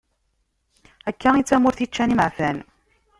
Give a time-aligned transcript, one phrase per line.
[1.09, 2.57] Akka i d tamurt ččan imeɛfan.